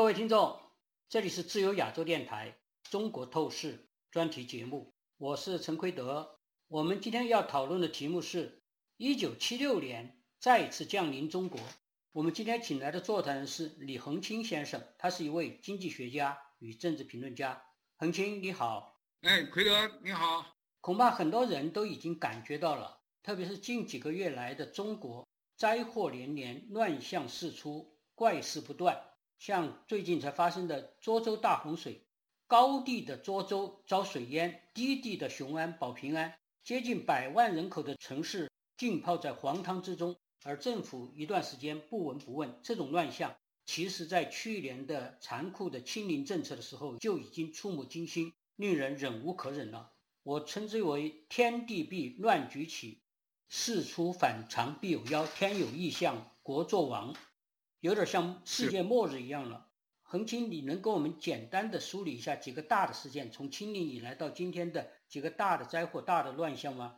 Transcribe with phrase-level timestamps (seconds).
[0.00, 0.58] 各位听众，
[1.10, 6.38] 这里是自由亚洲电台中国透视专题节目，我是陈奎德。
[6.68, 8.62] 我们今天要讨论的题目是
[8.96, 11.60] 1976年再次降临中国。
[12.12, 17.62] 我们今天请来的座谈人是李恒清先生，他是一位经济学家与政治评论家。
[17.98, 18.98] 恒清，你好。
[19.20, 20.46] 哎，奎德，你好。
[20.80, 25.28] 恐怕很多人都已经感觉到了，特别是近几个月来的中国，
[25.58, 28.98] 灾祸连连，乱象四出，怪事不断。
[29.40, 32.04] 像最近才发生的涿州大洪水，
[32.46, 40.14] 高地的涿州遭水淹，低地的雄安保平安，接近百万人口的城市浸泡在黄汤之中，
[40.44, 42.60] 而政府一段时间不闻不问。
[42.62, 49.92] 这种乱象，其实在去年的残酷的清零政策的时候就已经触目惊心，令人忍无可忍了。
[50.22, 53.00] 我称之为天地必乱局起，
[53.48, 57.16] 事出反常必有妖，天有异象，国作亡。
[57.80, 59.66] 有点像世界末日一样了。
[60.02, 66.96] 恒清，你能给我们简单的梳理一下几个大的事件，从清零以来到今天的几个大的灾祸、大的乱象吗？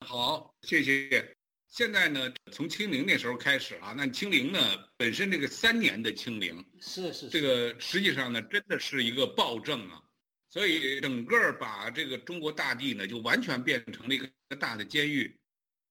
[0.00, 1.34] 好，谢谢。
[1.68, 4.60] 现在呢，从清零那时候开始啊，那清零呢，
[4.96, 10.02] 本身这个三年的清零是是这个实际上呢，真的是一个暴政啊，
[10.50, 14.28] 所以整个把这个中国大地呢，就完全变成了一个
[14.60, 15.36] 大的监狱。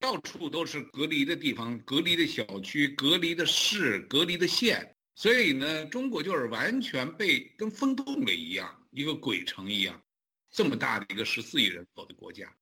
[0.04, 10.04] 到处都是隔离的地方、隔离的小区、隔离的市、隔离的县，所以呢，中国就是完全被跟封冻了一样，一个鬼城一样，
[10.52, 12.54] 这么大的一个十四亿人口的国家。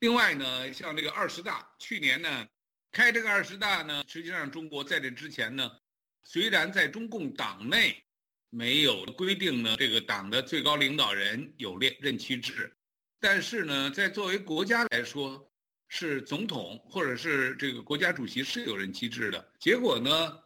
[0.00, 2.46] 另外呢，像这个二十大，去年呢
[2.92, 5.70] 开这个二十大呢，实际上中国在这之前呢，
[6.24, 7.96] 虽然在中共党内
[8.50, 12.70] 没有规定呢，这个党的最高领导人有任任期制，
[13.18, 15.49] 但是呢，在作为国家来说。
[15.92, 20.38] 是总统或者是这个国家主席是有人机制的，结果呢，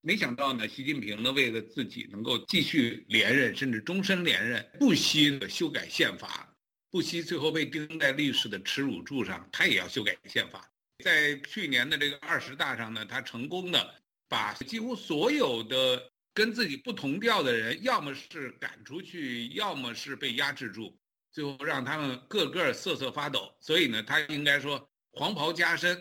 [0.00, 6.52] 没想到呢，习近平呢为了自己能够继续连任，甚至终身连任，不惜修改宪法，
[6.90, 10.68] 不惜最后被钉在历史的耻辱柱上，他也要修改宪法。
[11.04, 13.94] 在去年的这个二十大上呢，他成功的
[14.28, 20.98] 把几乎所有的跟自己不同调的人，要么是赶出去，要么是被压制住。
[21.30, 25.98] 最后让他们个个瑟瑟发抖，所以呢，他应该说黄袍加身。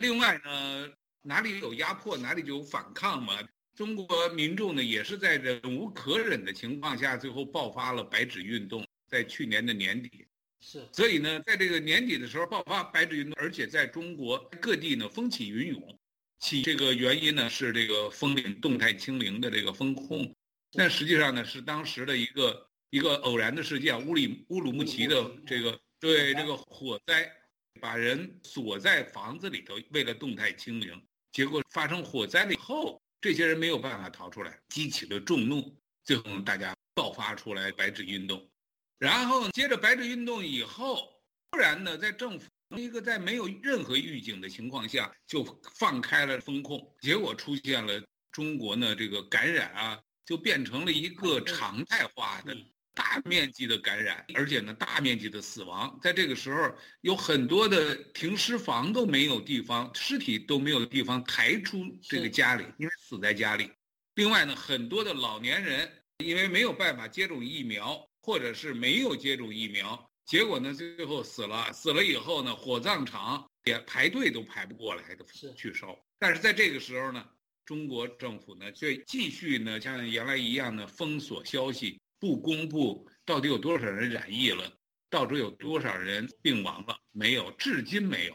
[0.00, 0.88] 另外呢，
[1.22, 3.38] 哪里有压迫，哪里就有反抗嘛。
[3.74, 10.26] 中国民众呢，也是在忍无可忍的情况下，最后爆发了白纸运动，在去年的年底。
[10.60, 10.86] 是。
[10.92, 15.98] 所以呢，在这个年底的时候爆发白纸运动，而且在中国各地呢风起云涌。
[16.40, 20.34] 起这个原因呢是这个封领动态清零的这个风控，
[20.72, 22.64] 但实际上呢是当时的一个。
[22.90, 27.30] 一个偶然的事件，乌里乌鲁木齐的这个对这个火灾，
[27.80, 31.00] 把人锁在房子里头，为了动态清零，
[31.32, 38.48] 结果发生火灾了以后，这些人没有办法逃出来，激起了众怒，最后大家爆发出来白纸运动，
[38.98, 41.08] 然后接着白纸运动以后，
[41.50, 42.46] 突然呢，在政府
[42.76, 45.42] 一个在没有任何预警的情况下就
[45.76, 52.56] 放开了风控，结果出现了中国呢这个感染啊，就变成了一个常态化的。
[52.98, 63.70] 大面积的感染，而且呢，大面积的死亡，在这个时候，有很多的停尸房都没有地方，尸体都没有地方抬出这个家里，因为死在家里。
[64.16, 65.88] 另外呢，很多的老年人
[66.24, 71.72] 因为没有办法接种疫苗，或者是没有接种疫苗，结果呢，最后死了。
[71.72, 75.96] 死了以后呢，火葬场也排队都排不过来的去烧。
[76.18, 77.24] 但是在这个时候呢，
[77.64, 82.00] 中国政府呢，却继续呢，像原来一样呢，封锁消息。
[82.20, 84.72] 不公布到底有多少人染疫了，
[85.08, 86.98] 到底有多少人病亡了？
[87.12, 88.34] 没有，至今没有。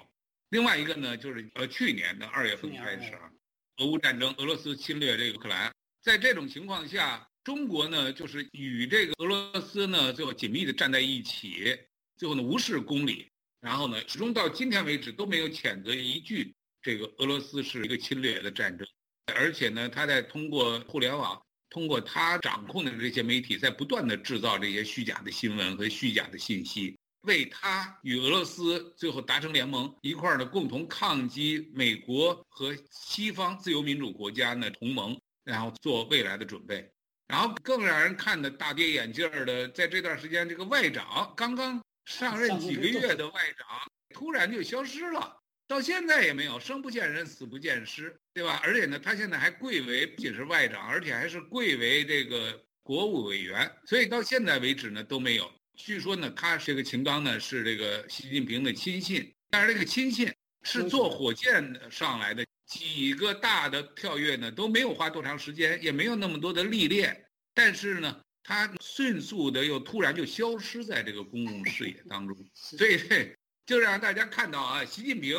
[0.49, 3.31] 另外一个呢，就是呃，去年的二月份开始啊，
[3.77, 11.77] 俄乌战争，俄罗斯侵略这个乌克兰，在这种情况下，中国呢就是与这个俄罗斯呢最后紧密的站在一起，
[12.17, 13.27] 最后呢无视公理，
[13.59, 18.87] 然后呢始终到今天为止都没有谴责一句这个俄罗斯是一个侵略的战争，
[19.35, 21.43] 而且呢他在通过互联网。
[21.73, 36.87] 通过他掌控的这些媒体，在不断的制造这些虚假的新闻和虚假的信息，为他与俄罗斯最后达成联盟一块儿呢，共同抗击美国和西方自由民主国家呢同盟，然后做未来的准备。
[37.27, 43.67] 然后更让人看的大跌眼镜儿的，在这段时间，这个外长刚刚上任几个月的外长，
[44.13, 45.35] 突然就消失了。
[45.67, 48.59] 到现在也没有生不见人，死不见尸，对吧？
[48.63, 55.51] 而且呢，他现在还贵为不仅是外长，而且还是贵为这个国务委员，所以到现在为止呢都没有。
[55.75, 60.31] 据说呢，他这个秦刚呢是这个习近平的亲信，但是这个亲信
[60.61, 67.25] 是坐火箭上来的，几个大的跳跃呢都没有花多长时间，也没有那么多的历练，
[67.55, 75.37] 但是呢，他迅速的又突然就消失在这个公共视野当中， 所以这就让大家看到啊，习近平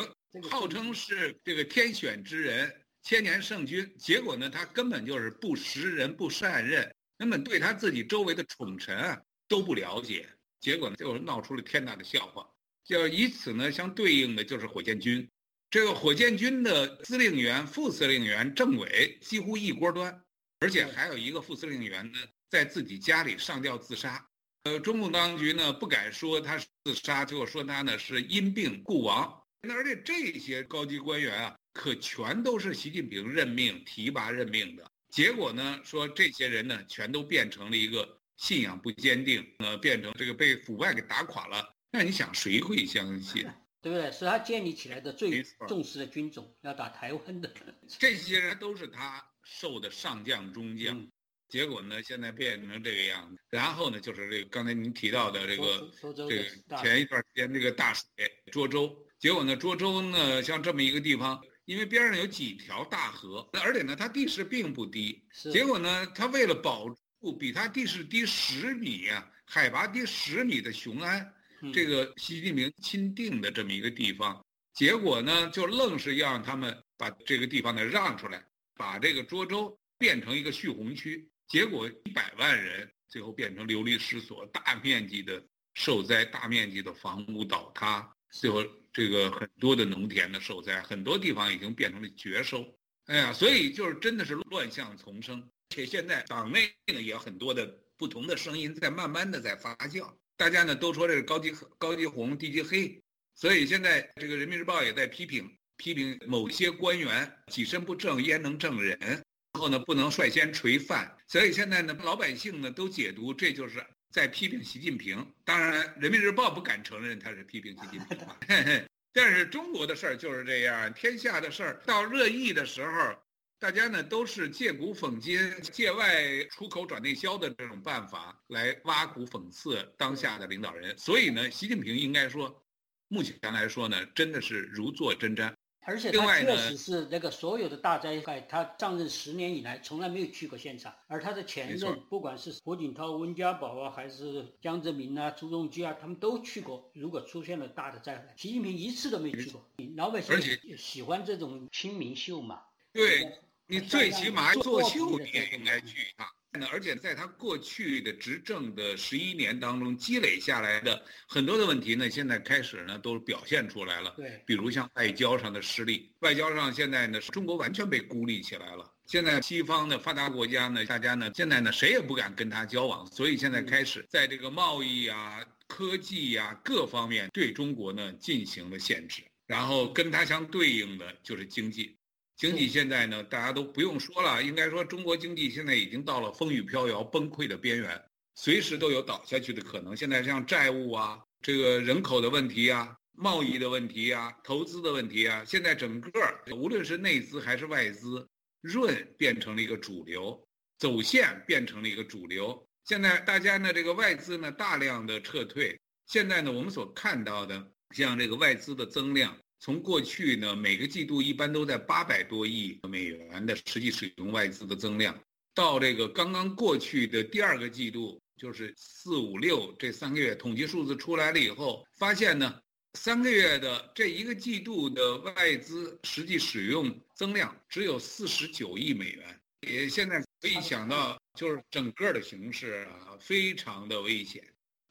[0.49, 2.73] 号称是这个天选之人、
[3.03, 10.27] 千年圣君，结果呢，他根本就是不识人、不善任，根本对他自己周围的宠臣啊都不了解，
[10.59, 12.47] 结果呢，就闹出了天大的笑话。
[12.83, 15.29] 就以此呢相对应的就是火箭军，
[15.69, 20.19] 这个火箭军的司令员、副司令员、政委几乎一锅端，
[20.59, 22.19] 而且还有一个副司令员呢
[22.49, 24.27] 在自己家里上吊自杀。
[24.65, 29.41] 呃，中共当局呢不敢说他是自杀，就说他呢是因病故亡。
[29.61, 34.83] 那而且这些高级官员啊，可全都是习近平任命、提拔、任命的。
[35.11, 41.71] 结果呢，说这些人呢全都变成了一个信仰不坚定，呃，变成这个被腐败给打垮了。
[41.91, 43.47] 那你想谁会相信？
[43.83, 44.11] 对不对？
[44.11, 47.53] 是他建立起来的最重视的军种，要打台湾的。
[47.99, 51.07] 这些人都是他受的上将、中将，
[51.47, 53.41] 结果呢，现在变成这个样子。
[53.49, 55.91] 然后呢，就是这个刚才您提到的这个，
[56.27, 58.05] 这个前一段时间这个大水
[58.51, 71.31] 涿州，结果呢，涿州呢像这么一个地方，因为边上有几条大河，而且呢它地势并不低，结果呢，它为了保住比它地势低十米啊，海拔低十米的雄安。
[71.73, 78.45] 这个习近平钦定的这么一个地方，结果呢，就愣是要让他们把这个地方呢让出来，
[78.75, 85.41] 把这个涿州变成一个蓄洪区，结果一百万人最后变成流离失所，大面积的
[85.73, 92.65] 受灾，大面积的房屋倒塌，最后这个很多的农田的受灾，很多地方已经变成了绝收。
[93.05, 97.65] 哎呀，所以就是真的是乱象丛生，且现在党内呢也有很多的
[97.97, 100.11] 不同的声音在慢慢的在发酵。
[100.37, 102.99] 大家呢都说这是高级高级红，低级黑，
[103.35, 109.23] 所以现在这个人民日报也在批评批评某些官员己身不正焉能正人，
[109.55, 113.81] 然后呢不能率先垂范，所以现在呢老百姓呢都解读这就是
[114.11, 115.25] 在批评习近平。
[115.45, 118.35] 当然，人民日报不敢承认他是批评习近平嘛，
[119.13, 123.15] 但是中国的事儿就是这样，天下的事儿到热议的时候。
[123.57, 132.61] 大家呢都是借古讽今、借外出口转内销的这种办法来挖苦讽刺当下的领导人，所以呢，习近平应该说，
[133.07, 135.53] 目前来说呢，真的是如坐针毡。
[135.85, 146.91] 而且他确实是那个所有的大灾害，他上任十年以来从来没有去过现场，而他的前任，不管是胡锦涛、温家宝啊，还是江泽民啊、朱镕基啊，他们都去过。
[146.93, 149.63] 如果出现了大的灾害，习近平一次都没去过。
[149.95, 150.35] 老百姓
[150.77, 152.61] 喜欢这种亲民秀嘛？
[152.91, 153.39] 对。
[153.67, 156.27] 你最起码做秀，你也应该去一趟。
[156.55, 164.13] 那而且在他过去的执政的十一年当中积累下来的很多的问题呢，现在开始呢都表现出来了。
[164.17, 168.91] 对，比如像外交上的失利，外交上现在呢，中国完全被孤立起来了。
[169.05, 181.95] 现在西方的发达国家呢，大家呢现在呢谁也不敢跟他交往，所以现在开始在这个贸易啊、科技呀各方面对中国呢进行了限制，然后跟它相对应的就是经济。
[182.37, 188.03] 经济现在呢，大家都不用说了，应该说中国经济现在已经到了风雨飘摇、崩溃的边缘，
[188.35, 189.95] 随时都有倒下去的可能。
[189.95, 196.11] 现在像债务啊、这个人口的问题啊、贸易的问题啊、投资的问题啊，现在整个
[196.53, 198.27] 无论是内资还是外资，
[198.59, 200.45] 润变成了一个主流，
[200.77, 202.67] 走线变成了一个主流。
[202.83, 209.37] 现在大家呢，这个外资呢大量的撤退，现在呢我们所看到的像这个外资的增量。
[209.65, 215.19] 从过去呢，每个季度一般都在八百多亿美元的实际使用外资的增量，
[215.55, 222.61] 到这个刚刚过去的第二个季度，就是四五六这三个月统计数字出来了以后，发现呢，
[222.93, 234.43] 三个月的这一个季度的外资实际使用增量只有四十九亿美元，也现在可以想到，就是整个的形势啊，非常的危险。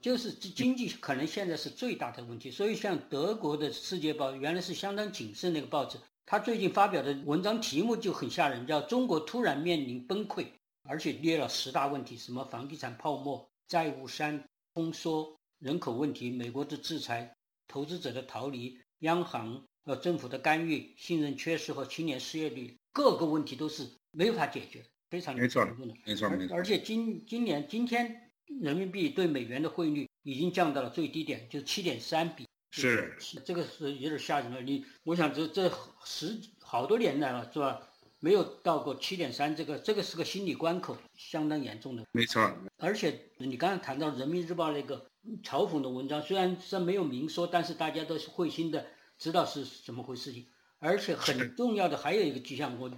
[0.05, 5.97] 就是经济可能现在是最大的问题，所以像德国的《世界报》原来是相当谨慎那个报纸，
[6.27, 10.45] 他最近发表的文章题目就很吓人，叫“中国突然面临崩溃”，
[10.85, 14.45] 而且列了十大问题，什么房地产泡沫、债务山、
[14.75, 17.35] 通缩、人口问题、美国的制裁、
[17.67, 25.65] 投资者的逃离、央行呃政府的干预、信任缺失和青年失业率，各个问题都是没法解决，非常没错
[26.05, 28.21] 没错没错，而且今今年今天。
[28.61, 32.47] 人民币对美元的汇率已经降到了最低点，就七点三比。
[32.71, 34.61] 是，这个是有点吓人了。
[34.61, 35.73] 你，我想这这
[36.05, 37.81] 十好多年来了，是吧？
[38.21, 42.05] 没有到过七点三，这个这个是个心理关口，相当严重的。
[42.13, 42.51] 没错。
[42.79, 45.07] 而且你刚才谈到人民日报那个
[45.43, 48.87] 嘲讽的文章，虽然是没有明说，但是大家都是会心的
[49.19, 50.47] 知道是怎么回事情。
[50.79, 52.91] 而且很重要的还有一个迹象，我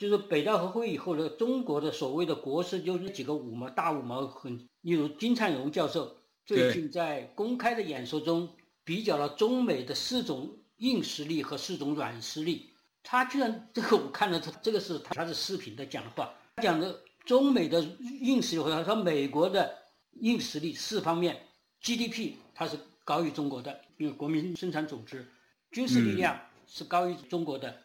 [0.00, 6.16] 就是北戴河会以后的中国的所谓的国师，就那几个五毛大五毛，很例如金灿荣教授
[6.46, 8.48] 最近在公开的演说中
[8.82, 12.70] 比较了中美的四种硬实力和四种软实力。
[13.02, 17.82] 他居然这个我看了，他这个是他的视频的讲的话，讲的中美的
[18.22, 19.70] 硬实力，他说美国的
[20.12, 21.38] 硬实力四方面
[21.82, 25.28] ，GDP 它是高于中国的，因为国民生产总值，
[25.70, 27.82] 军事力量是高于中国的。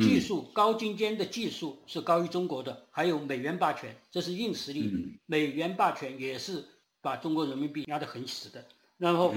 [0.00, 5.18] 技术高精尖的技术是高于中国的，还有美元霸权，这是硬实力。
[5.26, 6.64] 美元霸权也是
[7.00, 8.64] 把中国人民币压得很死的。
[8.98, 9.34] 然后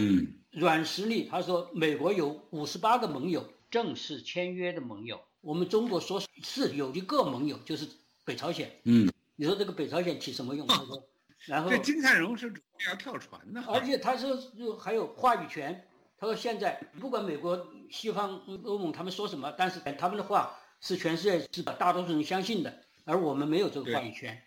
[0.52, 5.20] 软实力，他说美国有五十八个盟友，正式签约的盟友。
[5.42, 7.88] 我们中国说是有一个盟友，就是
[8.26, 8.70] 北朝鲜。
[8.84, 10.68] 嗯，你说这个北朝鲜起什么用？
[10.68, 11.04] 他说，
[11.46, 14.38] 然后这金灿荣是准备要跳船的，而且他说
[14.78, 15.86] 还有话语权。
[16.20, 24.40] 他说：“现在不管美国、西方、欧盟他们说什么，但是他们的话是全世界是大多数人相信的，而我们没有这个话语权。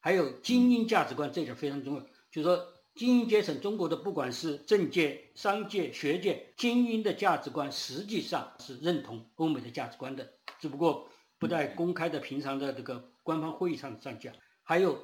[0.00, 2.00] 还有精英价值观，这点非常重要。
[2.30, 10.26] 就是说，精英阶层，中国的不管是政界、商界、学界，精英的价值观实际上是认同欧美的价值观的，
[10.58, 11.08] 只不过
[11.38, 14.32] 不在公开的、平常的这个官方会议上上讲。
[14.62, 14.98] 还有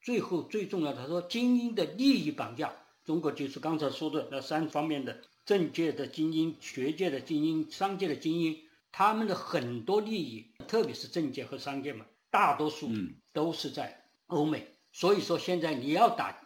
[0.00, 2.72] 最后最重要的，他说精英的利益绑架，
[3.08, 8.54] 中国就是刚才说的那三方面的。”政界的精英、学界的精英、商界的精英，
[8.92, 12.90] 他们的很多利益，特别是政界和商界嘛，大多数
[13.32, 14.68] 都是在欧美。
[14.92, 16.38] 所以说现在你要打，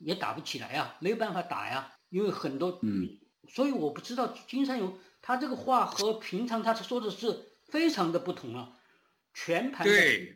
[0.00, 2.80] 也打不起来啊，没有办法打呀，因为很多。
[2.82, 3.20] 嗯。
[3.48, 8.72] 所以我不知道金山勇他这个话和平常他说的是非常的不同啊，
[9.32, 9.92] 全盘的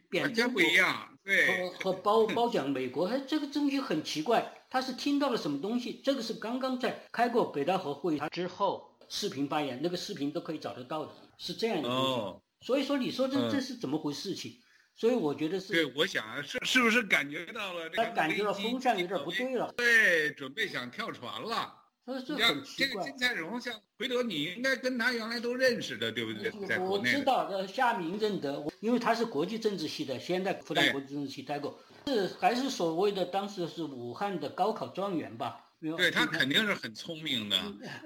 [0.09, 4.53] 贬中国，和和褒褒奖美国，哎，这个东西很奇怪。
[4.75, 6.01] 他是听到了什么东西？
[6.03, 12.67] 这个是刚刚在开过北戴河会议之后视频发言，那个视频都可以找得到的，是这样的东西。
[12.67, 14.35] 所以说，你说这这是怎么回事？
[14.35, 14.61] 情，
[14.97, 15.73] 所以我觉得是。
[15.73, 17.89] 对，我想是是不是感觉到了？
[17.91, 19.73] 他感觉到风向有点不对了。
[19.77, 21.73] 对，准备想跳船了。
[22.07, 22.89] 这这很奇怪。
[22.89, 26.51] 这个金灿荣，像回头你应该跟他原来都认识的，对不对？
[26.67, 31.79] 在我知道，呃，夏明认得，因为他是国际政治系的，先在复旦国际政治系待过。
[32.07, 35.61] 是还是所谓的当时是武汉的高考状元吧？
[35.99, 37.59] 对他肯定是很聪明的。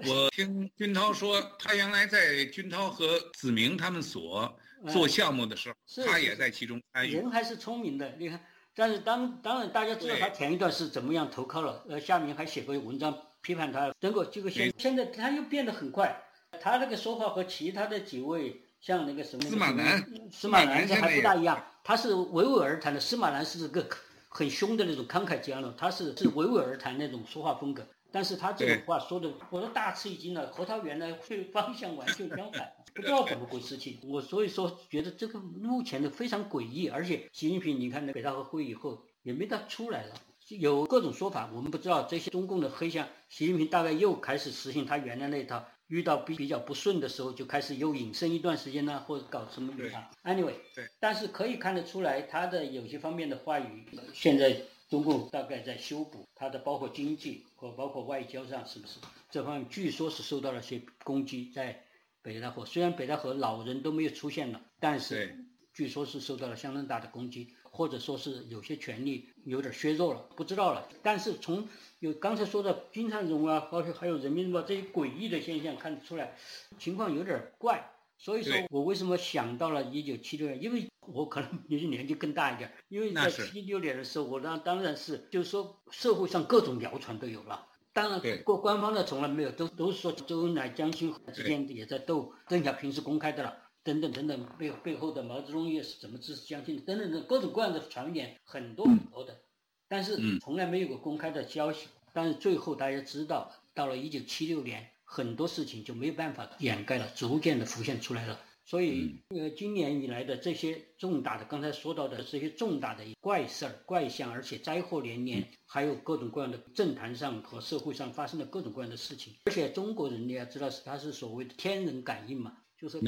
[0.04, 4.56] 我听军涛说，他原来在军涛和子明他们所
[4.92, 7.12] 做项目的时候，他也在其中参与。
[7.12, 8.40] 人还是聪明的，你看。
[8.74, 11.84] 但是当当然大家知道他前一段是怎么样投靠了。
[11.88, 13.92] 呃，夏明还写过文章批判他。
[14.00, 16.22] 结果结果现现在他又变得很快，
[16.60, 18.62] 他那个说话和其他的几位。
[18.80, 23.00] 像那个什么司马南，司马南这还不大一样，他是娓娓而谈的。
[23.00, 23.84] 司马南是个
[24.28, 27.84] 很凶的那种慷慨激昂的，他是是娓娓而谈那种说话风格。
[28.12, 33.76] 但是他这种话说的，我都大吃一惊了，和他原来会方向完全相反，不知道怎么回事。
[33.76, 40.14] 情我所以说觉得这个目前的非常诡异，而且习近平你看那北大和会以后也没他出来了，
[40.56, 45.64] 有各种说法，我们不知道这些中共的黑箱，习近平大概又开始实行他原来那套。
[45.88, 49.90] 遇到比比较不顺的时候，就开始又隐身一段时间呢，或者搞什么对
[50.22, 50.86] Anyway，对。
[51.00, 54.54] 但是可以看得出来，他的有些方面的话语，现在
[54.90, 58.98] 中共大概在修补他的，包括经济和包括外交上，是不是？
[59.30, 61.82] 这方面据说是受到了些攻击，在
[62.20, 67.54] 北戴河，虽然北戴河老人都没有出现了，但是据说是受到了相当大的攻击。
[67.70, 70.88] 或者说是有些权利有点削弱了，不知道了。
[71.02, 71.68] 但是从
[72.00, 76.36] 有刚才说的金灿荣啊，包括还有人民日报这些诡异的现象看得出来，
[76.78, 77.92] 情况有点怪。
[78.20, 80.60] 所以说我为什么想到了一九七六年？
[80.60, 82.72] 因为我可能也年纪更大一点。
[82.88, 87.66] 因为在七六年的时候，我当当然是就是说社会上各种谣传都有了。
[87.92, 92.32] 当然过官方的从来没有，都都是说周恩来、江青之间也在斗。
[92.48, 93.56] 邓小平是公开的了。
[93.88, 99.40] 等等等等，背背后的毛泽东又是怎么支持江青的等等等各种各样的传言很多很多的，
[99.88, 101.88] 但是从来没有过公开的消息。
[102.12, 108.38] 但是最后大家知道，到了一九七六年，很多事情就没有办法掩盖了，逐渐的浮现出来了。
[108.64, 119.34] 所以，呃，今年以来的这些重大的，刚才说到的这些重大的怪事儿、怪象，而且灾祸连连，还有各种各样的政坛上和社会上发生的各种各样的事情。
[119.46, 122.58] 而且中国人你要知道是他是所谓的天人感应嘛。
[122.80, 123.00] 就是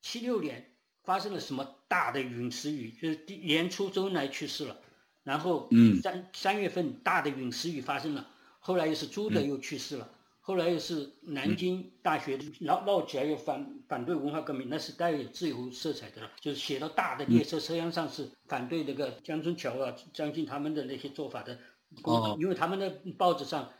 [0.00, 2.90] 七六年发生了什么大的陨石雨？
[2.90, 4.80] 就是年初周恩来去世了，
[5.22, 5.68] 然后
[6.02, 8.26] 三三月份大的陨石雨发生了，
[8.58, 21.58] 后来又是朱德又去世了，后来又是南京大学闹闹起来又反反对文化革命，那是带有自由色彩的了，就是写到大的列车车厢上是反对那个江春桥啊、江青他们的那些做法的，
[22.38, 23.70] 因为他们的报纸上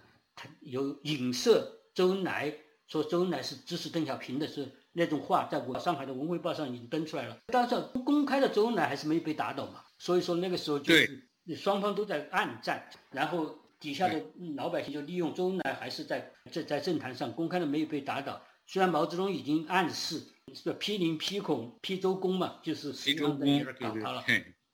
[0.61, 2.54] 有影射周恩来。
[2.87, 7.37] 说周恩来是支持邓小平的，是那种话，在我上海的《文汇报》上已经登出来了。
[7.49, 14.23] 但是公开的周恩来还是没有被打倒嘛，所以说那个时候就是双方都在暗战，然后底下的
[14.57, 18.41] 老百姓就利用周恩来还是在在在政坛上公开的没有被打倒。
[18.67, 20.23] 虽然毛泽东已经暗示
[20.55, 24.25] 是批林、批孔、批周公嘛，就是批周公搞他了，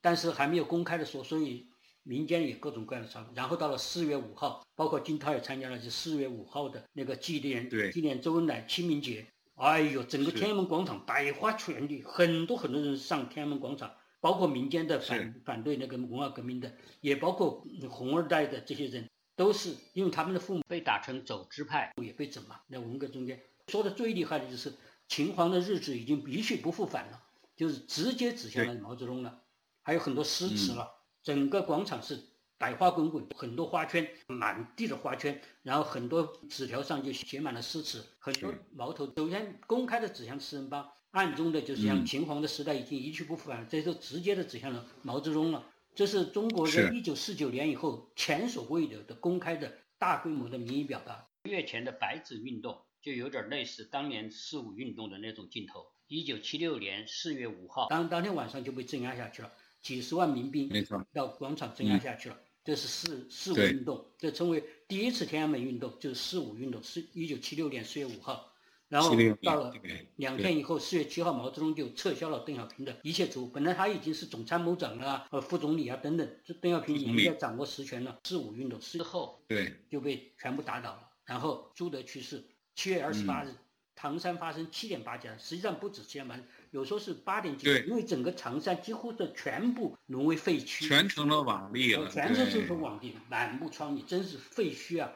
[0.01, 1.69] 但是还没有公开的说，所以。
[2.03, 9.25] 民间也各种各样的传闻，然后到了四月五号，包括金涛也参加了，就四月五号的那个纪念纪念周恩来清明节。
[9.61, 22.61] 哎呦，整个天安门广场百花全绿，很多很多人上天安门广场，包括民间的反反对那个文化革命的，也包括红二代的这些人，都是因为他们的父母被打成走资派，也被整嘛。
[22.69, 23.39] 那文革中间
[23.69, 24.73] 说的最厉害的就是
[25.09, 27.23] 秦皇的日子已经一去不复返了，
[27.55, 29.43] 就是直接指向了毛泽东了，
[29.83, 30.89] 还有很多诗词了。
[31.23, 32.30] 整个广场是
[32.61, 39.11] 百花滚滚，很多花圈，满地的花圈，然后很多纸条上就写满了诗词，很多矛头。
[39.17, 45.67] 首先公开的指向四人帮，暗中的就是像秦皇的时代已经一去不复返，这就直接的指向了毛泽东了。
[45.95, 51.27] 这是中国人一九四九年以后前所未有的公开的大规模的民意表达。
[51.45, 55.87] 月前的白纸运动就有点类似当年四五运动的那种劲头。
[56.09, 59.51] 一九七六年四月五号，当当天晚上就被镇压下去了。
[59.81, 60.71] 几十万民兵
[61.15, 68.53] 到广场镇压下去了，这是四四五运动，这称为第一次天安门运动，就是四五运动，是一九七六年四月五号，
[68.89, 69.73] 然后到了
[70.17, 78.19] 两天以后，四月七号，毛泽东就撤销了邓小平的一切职务，本来他已经是总参谋长啊，呃副总理啊等等，这邓小平已经在掌握实权了。
[78.25, 79.75] 四五运动之后，对。
[79.89, 83.55] 就被全部打倒了，然后朱德去世，七月二十八日，
[83.95, 86.39] 唐山发生七点八级，实际上不止七点八。
[86.71, 95.13] 有时候是八点几，因为整个长山几乎的全部沦为废墟，全成了网地了，全是这种网地，满目疮痍，真是废墟啊！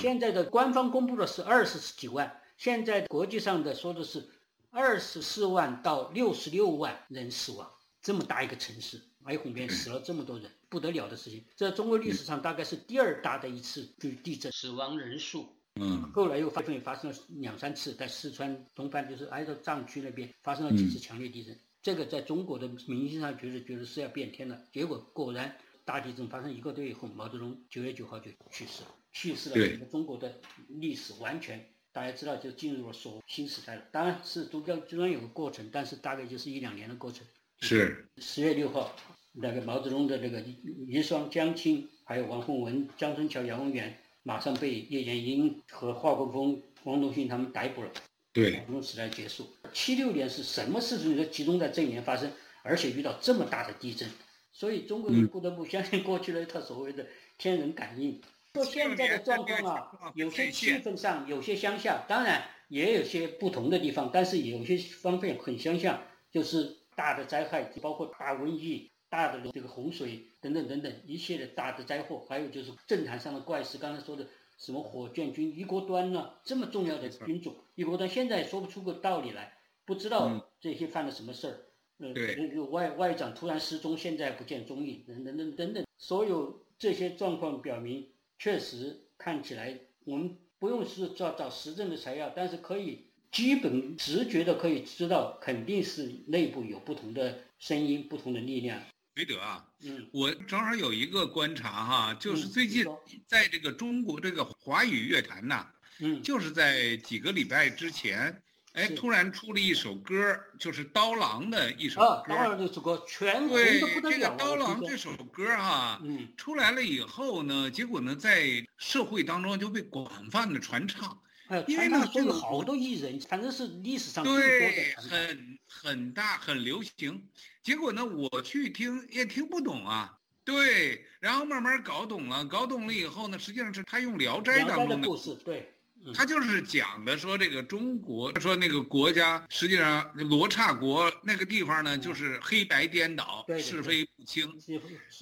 [0.00, 4.28] 现在的官方公布的是二十几万，现在国际上的说的是
[4.70, 7.70] 二十四万到六十六万人死亡，
[8.02, 15.56] 这么大一个城市，洱洪边死了这么多人，不得了的事情，这中国历史上大概是第二大的一次就地震，死亡人数。
[15.76, 21.56] 嗯，后来又发生发生了两三次，在四川东半就是挨着藏区那边发生了几次强烈地震。
[21.82, 24.60] 这个在中国的民心上觉得觉得是要变天了。
[24.72, 29.56] 结果果然大地震发生一个多月以后，毛泽东九月九号就去世了，去世了。
[29.56, 33.82] 整个中国的历史完全大家知道就进入了所新时代了。
[33.90, 37.26] 当然是中间中间有个过程，但是大概就是一两年的过程。
[37.60, 38.94] 是十月六号，
[39.32, 43.96] 那个毛泽东的那个遗孀江青，还有王洪文、江春桥、杨文元。
[44.30, 47.90] 马上被叶剑英和华国锋、汪东兴他们逮捕了。
[48.32, 49.52] 对，毛泽东时代结束。
[49.72, 52.30] 七六年是什么事情都集中在这一年发生，
[52.62, 54.08] 而且遇到这么大的地震，
[54.52, 57.04] 所以中国人不得不相信过去的一套所谓的
[57.38, 58.20] 天人感应。
[58.54, 68.92] 说现在的状况啊，有些气氛上有些相像，当然也有些不同的地方，但是有些方面很相像，就是大的灾害，包括大瘟疫。
[69.10, 76.34] 大的这个洪水等等等等一系列大的灾祸，还有就是政坛上的怪事，刚才说的什么火箭军一锅端呢？
[76.44, 79.52] 这么重要的军种，一锅端现在说不出个道理来，
[79.84, 81.58] 不知道这些犯了什么事儿。
[81.98, 98.80] 呃，外外长突然失踪，现在不见踪影，等等等等等，所有这些状况表明，确实看起来我们不用是找找实证的材料，但是可以基本直觉的可以知道，肯定是内部有不同的声音，不同的力量。
[99.20, 102.86] 韦德啊，嗯，我正好有一个观察哈，就是最近
[103.26, 105.66] 在这个中国这个华语乐坛呐，
[105.98, 112.24] 嗯，就是在几个礼拜之前，哎，突然出了一首歌，就是刀郎的一首歌。
[112.28, 121.20] 刀郎这首歌全对这个刀郎这首歌哈，嗯，出来了以后呢，结果呢，在社会当中就被广泛的传唱。
[121.66, 127.28] 因为呢，有好多艺人，反正是历史上最多的，很很大很流行。
[127.62, 130.16] 结果呢，我去听也听不懂啊。
[130.42, 135.72] 对，然后慢慢搞懂了，搞懂了以后呢，实际上是他用《聊斋》当中的故事，对，
[136.14, 144.50] 他就是讲的说这个中国，说那个国家，实际上罗刹国那个地方呢，就是黑白颠倒，是非不清，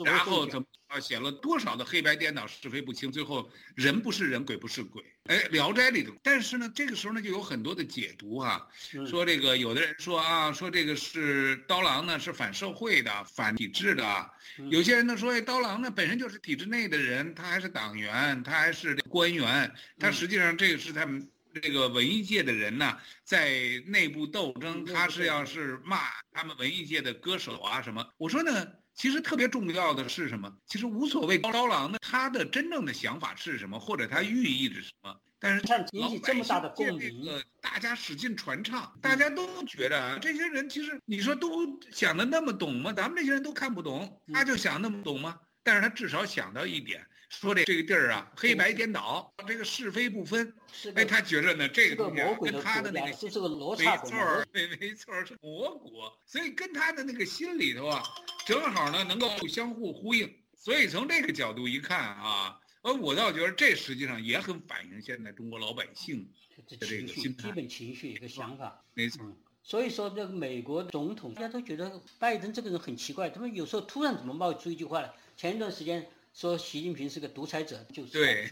[0.04, 5.04] 然后怎么啊，写了多少的黑白颠倒，是非不清，最后人不是人，鬼不是鬼。
[5.24, 8.66] 哎，《聊斋》里头，但是呢，这个时候呢，就有很多的解读哈，
[9.06, 14.30] 说这个有的人说啊，说这个是刀郎呢是反社会的、反体制的，
[14.70, 21.28] 有些人呢说，哎，刀郎呢本身就是体制内的人，他还是党员，他还是官员，他实际上这个是他们
[21.60, 25.98] 这个文艺界的人呢，在内部斗争，他是要是骂
[26.32, 28.06] 他们文艺界的歌手啊什么。
[28.16, 28.66] 我说呢。
[28.98, 30.52] 其实特别重要的是什么？
[30.66, 35.16] 其实无所谓高郎的，他的真正的想法是什么，或者他寓意是什么？
[35.38, 37.24] 但是引起这么大的共鸣，
[37.60, 42.92] 大家使劲传唱，大家都觉得啊，这些人其实你说都想的那么懂吗？
[42.92, 45.38] 咱们这些人都看不懂，他就想那么懂吗？
[45.62, 47.06] 但是他至少想到一点。
[47.28, 50.52] 说这这个地儿啊，黑白颠倒，这个是非不分。
[50.94, 58.02] 哎，他觉着呢，这个东西跟他的那个是个罗刹没错儿，对，没错儿，是魔国，所以跟他的那个心里头啊，
[58.46, 60.32] 正好呢能够相互呼应。
[60.56, 66.26] 所以从这个角度一看啊，呃，我倒觉得这实际上也很反映现在中国老百姓
[66.68, 68.82] 的这个基本情绪一个想法。
[68.94, 69.24] 没错。
[69.62, 75.12] 所以说，这个美国总统大家都觉得拜登这个人很奇怪，他们有时候突然怎么冒出一句话来？
[75.36, 76.08] 前一段时间。
[76.38, 78.48] 说习近平是个独裁者，就是对。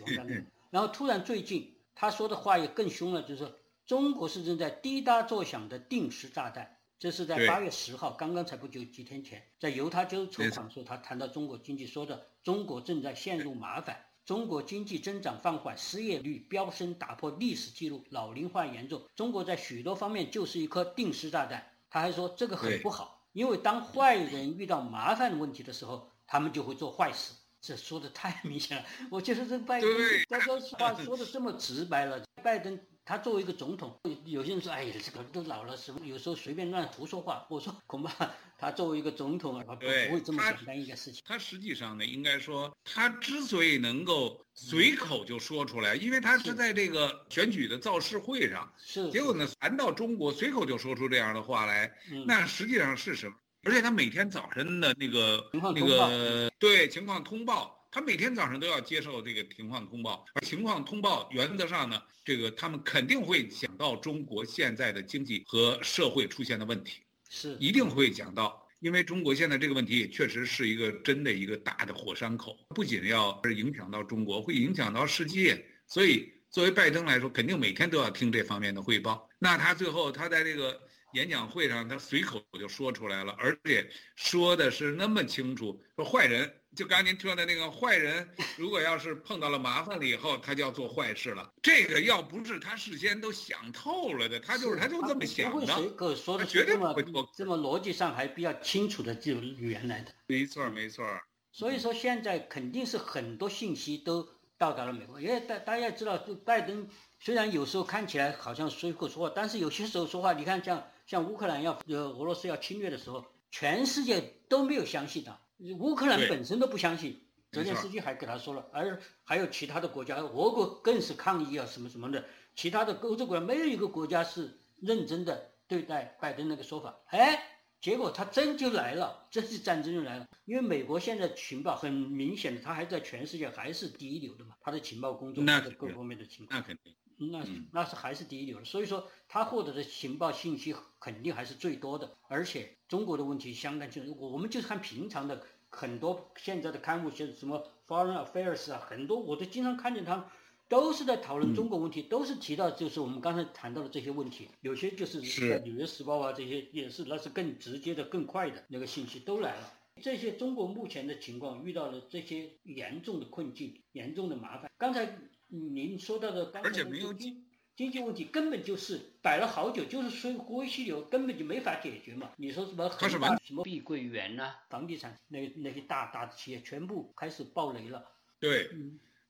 [0.70, 3.54] 然后突然最近他说的话也更凶了，就是说
[3.86, 6.78] 中国是正在滴答作响的定时炸弹。
[6.98, 21.64] 这是在八月十号，刚刚才不久几天前，在犹他州采访时候，他谈到中国经济，说的中国正在陷入麻烦，中国经济增长放缓，失业率飙升，打破历史记录，老龄化严重，中国在许多方面就是一颗定时炸弹。
[21.88, 27.32] 他还说这个很不好，因为当坏人遇到麻烦问题的时候，他们就会做坏事。
[27.66, 29.90] 这说的太明显了，我觉得这拜登，
[30.28, 32.24] 他说话 说的这么直白了。
[32.40, 37.44] 拜登他作为一个总统，有些人说，哎呀，这个都老了，什么有时候随便乱胡说话。
[37.50, 41.24] 我说恐怕 他作为一个总统，他不会这么简单一件事情。
[41.26, 51.92] 他实际上呢，应该说，他之所以能够随口就说出来，因为他是在这个选举的造势会上，是结果呢，谈到中国，随口就说出这样的话来，
[52.26, 53.34] 那实际上是什么？
[53.66, 60.24] 而且他每天早晨的那个那个对情况通报，他每天早上都要接受这个情况通报。
[60.34, 75.60] 而情况通报原则上呢，这个他们肯定会讲到中国现在的经济和社会出现的问题，是一定会讲到，因为中国现在这个问题也确实是一个真的一个大的火山口，不仅要影响到中国，会影响到世界。
[75.88, 79.28] 所以作为拜登来说，肯定每天都要听这方面的汇报。
[79.40, 80.80] 那他最后他在这个。
[81.16, 85.82] 演讲会上，他随口就说出来了，而且说的是那么清楚。
[85.96, 91.50] 说坏人，就刚才您说的那个坏人，如果要是碰到了麻烦了以后，他就要做坏事了。
[91.62, 95.74] 这个要不是他事先都想透了的，他就是他就这么想的。
[95.74, 96.94] 不会说的绝对这么
[97.34, 100.12] 这么逻辑上还比较清楚的这种语言来的。
[100.26, 101.02] 没错，没错。
[101.50, 106.86] 所以说现在肯定是很多信息都到达了美国，因为大大家知道，就拜登
[107.18, 110.86] 虽然有时候看起来好像随口说话，但是有些时候说话，你看像。
[111.06, 115.40] 像乌克兰要呃俄罗斯要侵略的时候，全世界都没有相信他，
[115.78, 117.22] 乌克兰本身都不相信。
[117.52, 122.22] 泽连斯基还给他说了，而还有其他的国家，俄国更是抗议啊什么什么的。
[122.54, 126.98] 其他的欧洲国家没有一个国家是认真的对待拜登那个说法。
[127.06, 127.40] 哎，
[127.80, 130.28] 结果他真就来了，真是战争就来了。
[130.44, 135.44] 因为美国现在情报很明显的，他还在全世界还是第一流的嘛，他的情报工作
[135.78, 136.60] 各方面的情况。
[136.60, 136.94] 那肯定。
[137.18, 144.14] 那那是还是第一流的，所以说他获得的情报信息肯定还是最多的，而且中国的问题相当清楚。
[144.18, 150.26] 我们就看平常的很多现在的刊物，像什么 Foreign Affairs 啊，很多我都经常看见他们
[150.68, 154.48] 都是在讨论中国问题，都是提到就是我们刚才谈到的这些问题。
[154.60, 159.72] 有些就是在《纽约时报》啊这些也是，那是更直接的、更快的那个信息都来了。
[160.02, 164.70] 这些中国目前的情况遇到了这些严重的困境、严重的麻烦。
[164.76, 165.16] 刚才。
[165.48, 167.44] 您说到的，而且没有经
[167.76, 172.30] 经济问题，根本就是摆了好久，就是说灰犀牛根本就没法解决嘛。
[172.36, 178.02] 你说什么恒大什么碧桂园呐，房地产那那些大大的企业全部开始爆雷了。
[178.40, 178.70] 对，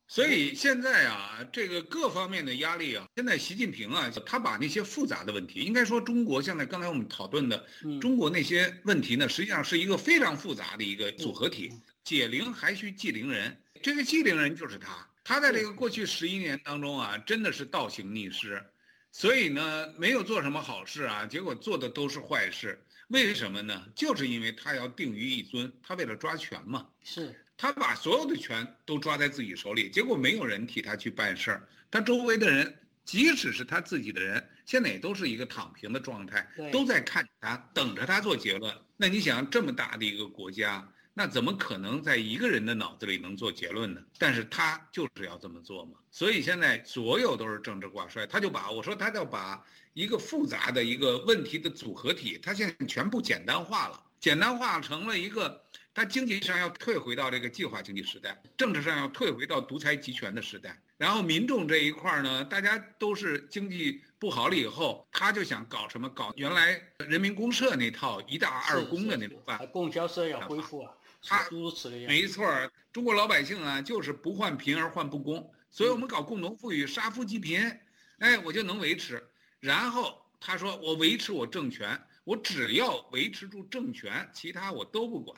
[0.09, 7.67] 所以现在啊，这个各方面的压力啊，现在习近平啊，他把那些复杂的问题，应该说中国现在刚才我们讨论的
[8.01, 11.73] 中国那些问题呢，实际上是一个非常复杂的一个组合体。
[12.05, 15.09] 解铃还需系铃人，这个系铃人就是他。
[15.29, 18.63] 他在这个过去十一年当中啊，真的是倒行逆施，
[19.11, 22.81] 所以呢，没有做什么好事啊，结果做的都是坏事。
[23.09, 23.89] 为什么呢？
[23.93, 26.87] 就是因为他要定于一尊，他为了抓权嘛。
[27.03, 31.69] 是他把所有的权都抓在自己手里，结果没有人替他去办事儿。
[31.91, 38.73] 他周围的人，即使是他自己的人，现在也都是一个躺平的状态，都在看他，等着他做结论。
[38.97, 40.89] 那你想，这么大的一个国家。
[41.19, 44.03] 那怎么可能在一个人的脑子里能做结论呢？
[44.19, 45.93] 但是他就是要这么做嘛。
[46.11, 70.93] 所以现在所有都是政治挂帅，他就把我说他要把一个复杂的一个问题的组合体，他现在全部简单化了，简单化成了一个，他经济上要退回到这个计划经济时代，政治上要退回到独裁集权的时代，然后民众这一块呢，大家都是经济不好了以后，他就想搞什么搞原来人民公社那套一大二公的那种办供销社要恢复啊。
[71.27, 72.07] 他诸如此类。
[72.07, 72.47] 没错，
[72.93, 77.61] 中国老百姓啊，就是不患贫而患不公，所以我们搞共同富裕，杀富济贫，
[78.19, 79.23] 哎，我就能维持。
[79.59, 85.37] 然后他说，我维持我政权，我只要维持住政权，其他我都不管。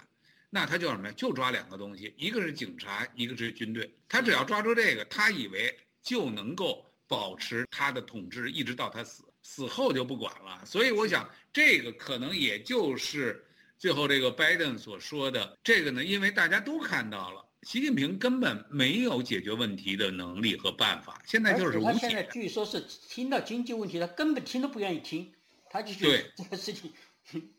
[0.50, 1.14] 那他叫什么呀？
[1.16, 3.94] 就抓两个东西，一个是警察，一个是军队。
[4.08, 10.62] 他只要抓住这个，他以为就能够保持他的统治，一直到他死，死后就不管了。
[10.64, 13.44] 所以我想，这个可能也就是
[13.78, 21.92] 最后这个拜登所说的这个呢，因为大家都看到了，习近平根本没有解决问题的能力和办法，现在就是无解。
[21.92, 25.32] 他现在据说是听到经济问题，他根本听都不愿意听，
[25.70, 26.92] 他就觉得这个事情。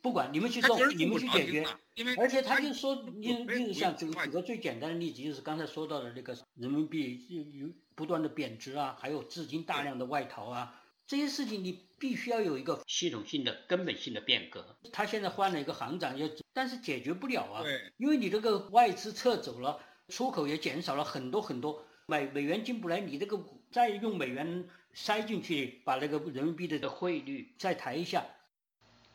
[0.01, 10.78] 不管你们去做，你们去解决，因为而且他就说，你例如像举举个最简单的例子，就是刚才说到的那个人民币有不断的贬值啊，还有资金大量的外逃啊，
[11.09, 14.77] 这些事情你必须要有一个系统性的、根本性的变革。
[14.93, 17.63] 他现在换了一个行长，要但是解决不了啊，
[17.97, 28.23] 因为你这个外资撤走了，出口也减少了很多很多，美美元进不来，你这个再用美元塞进去，把那个人民币的汇率再抬一下。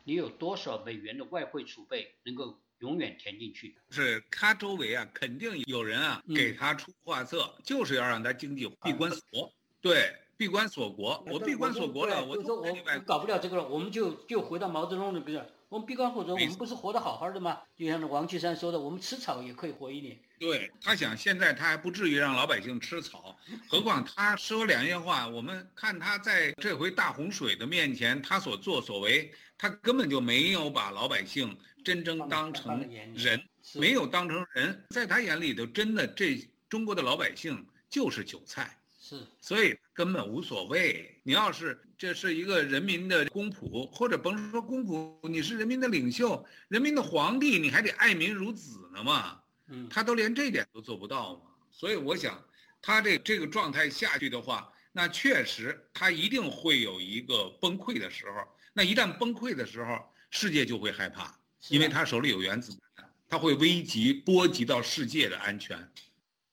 [0.03, 3.73] 你有多少美元的外汇储备能够永远填进去？
[3.89, 9.53] 是他周围啊，肯定有人啊给他出画策，就是要让他经济闭关锁。
[9.79, 12.67] 对，闭关锁国，我闭关锁国了，我说我
[13.05, 15.43] 搞不了这个了，我们就就回到毛泽东的不是？
[15.69, 17.59] 我们闭关锁国，我们不是活得好好的吗？
[17.75, 20.17] 就像王岐山说的，我们吃草也可以活一年。
[20.37, 29.31] 对他想，现在他还不至于让老百姓吃草，何况他说两句话，我们看他在这回大洪水的面前，他所作所为。
[29.57, 33.41] 他根本就没有把老百姓真正当成人，
[33.75, 41.15] 没有当成人，在他眼里头，真的这中国的老百姓就是韭菜，是，所以根本无所谓。
[41.21, 49.39] 你要是这是一个人民的公仆，或者甭说公仆，你是人民的领袖、人民的皇帝，你还得爱民如子呢嘛。
[49.67, 51.41] 嗯，他都连这点都做不到嘛。
[51.69, 52.43] 所以我想，
[52.81, 58.41] 他这这个状态下去的话，那确实他一定会有一个崩溃的时候。
[58.73, 59.99] 那一旦崩溃的时候，
[60.31, 61.31] 世界就会害怕，
[61.69, 65.77] 因为他手里有原子弹，他会危及波及到世界的安全。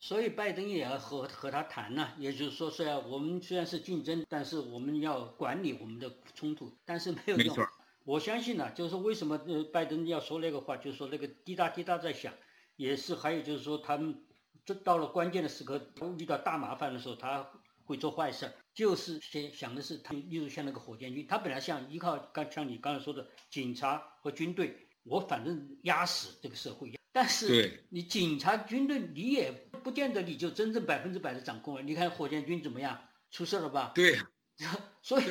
[0.03, 7.57] 所以拜登也要和和他谈呢，也就是说，虽然我们虽然是竞争，但是我们要管理我们的冲突，但是没有用。
[8.03, 12.35] 我相信呢，就是为什么呃拜登要说那个话，就是说那个滴答滴答在响，
[12.75, 14.21] 也是还有就是说他们
[14.65, 15.81] 这到了关键的时刻，
[16.19, 17.49] 遇到大麻烦的时候，他
[17.85, 18.53] 会做坏事儿。
[18.75, 26.93] 就是先想的是他，例如像那个火箭军，他本来像依靠刚像你刚才说的警察和军队，我反正压死这个社会。
[27.15, 31.83] 但是你警察军队，你也不见得你就真正百分之百的掌控了。
[31.83, 33.93] 你看火箭军怎么样，出事了吧？
[33.95, 34.19] 对。
[35.03, 35.25] 所以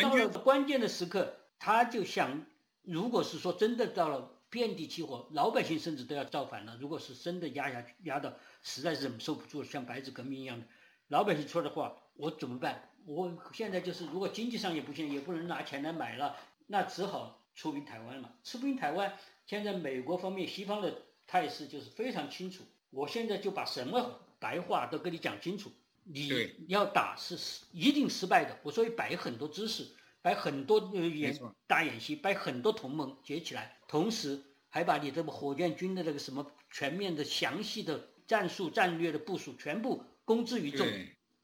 [0.00, 2.46] 到了关键的时刻，他就想，
[2.82, 6.76] 如果是说真的到了遍地起火，老百姓甚至都要造反了。
[6.80, 10.66] 如果是真的压下去，压到实在忍受不住，像白纸革命一样的，
[11.08, 11.96] 老百姓说的话。
[12.14, 12.90] 我怎么办？
[13.06, 18.34] 我现在就是，如果经济上也不行，也不能拿钱来买了，那只好出兵台湾了。
[18.42, 22.64] 出兵台湾，现在美国方面、西方的态势就是非常清楚。
[22.90, 25.70] 我现在就把什么白话都跟你讲清楚，
[26.04, 26.30] 你
[26.68, 28.58] 要打是一定失败的。
[28.62, 29.86] 我所以摆很多姿势，
[30.22, 40.86] 摆很多呃演大演习，摆很多同盟结起来，同时还把你这个火箭军的那个什么全面的、详细的战术战略的部署全部公之于众。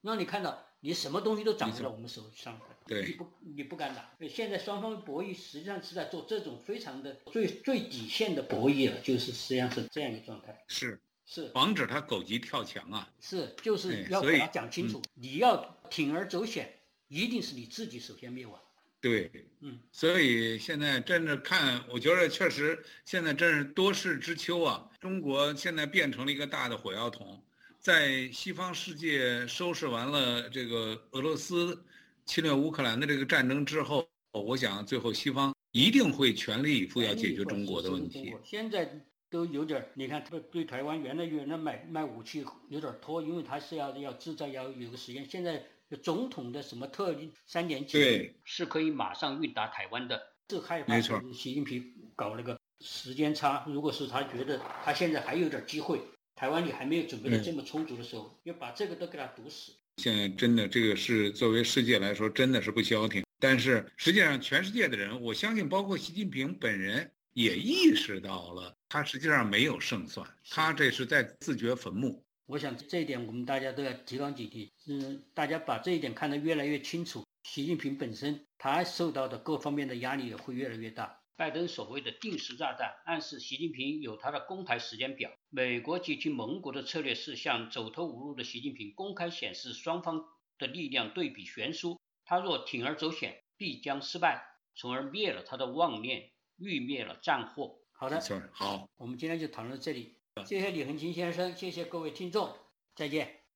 [0.02, 4.14] 让你看到，你什么东西都掌握在我们手上，对，你不你不敢打。
[4.28, 10.62] 现在双方博弈实际上是在做这种非常的最最底线的博弈了，就是实际上是这样一个状态。
[10.68, 13.08] 是是，防止他狗急跳墙啊。
[13.20, 16.72] 是，就是要把它讲清楚，你要铤而走险，
[17.08, 18.60] 一定是你自己首先灭亡。
[19.00, 24.90] 对，嗯，所以现在真的看，我觉得确实现在真是多事之秋啊。
[25.00, 27.42] 中国现在变成了一个大的火药桶。
[27.78, 31.84] 在西方世界收拾完了这个俄罗斯
[32.24, 38.34] 侵略乌克兰的这个战争之后，我想最后西方一定会全力以赴要解决中国的问题。
[38.42, 38.90] 现在
[39.34, 45.28] 都有点，你看对对台湾原来原来买卖武器有点拖，因为他是要要制造要有个时间。
[45.28, 45.60] 现在
[46.00, 47.12] 总统的什么特
[47.44, 53.64] 三年期是可以马上运达台湾的，这害怕习近平搞那个时间差。
[53.66, 56.00] 如果是他觉得他现在还有点机会。
[56.36, 59.72] 台湾你还没有准备的这么充足的时候，要把这个都给他堵死。
[59.96, 63.24] 现在真的这个是作为世界来说，真的是不消停。
[63.40, 72.24] 但是实际上，全世界的人，我相信，包括习近平本人也意识到了，他实际上没有胜算，他这是在自掘坟墓。
[72.46, 74.70] 我想这一点我们大家都要提高警惕。
[74.86, 81.20] 嗯，大家把这一点看得越来越清楚，习近平本身他受到的各方面的压力也会越来越大。
[81.36, 85.32] 拜登所谓的定时炸弹，暗示习近平有他的攻台时间表。
[85.50, 90.24] 美国及其盟国的策略是向走投无路的习近平公开显示双方
[90.56, 97.78] 的力量对比悬殊，他若铤而走险，必将失败，从而灭了他的妄念，欲灭了战火。
[97.92, 98.20] 好的，
[98.52, 100.18] 好，我们今天就讨论到这里。
[100.44, 102.54] 谢谢李恒清先生，谢谢各位听众，
[102.96, 103.43] 再见。